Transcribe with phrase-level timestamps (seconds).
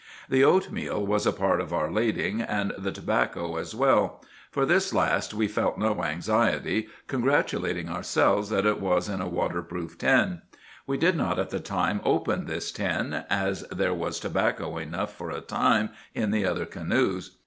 [0.29, 4.19] The oatmeal was a part of our lading, and the tobacco as well.
[4.49, 9.99] For this last we felt no anxiety, congratulating ourselves that it was in a waterproof
[9.99, 10.41] tin.
[10.87, 15.29] We did not at the time open this tin, as there was tobacco enough for
[15.29, 17.37] a time in the other canoes.